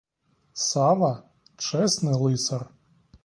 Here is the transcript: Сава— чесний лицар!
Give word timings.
Сава— 0.53 1.23
чесний 1.57 2.13
лицар! 2.23 2.63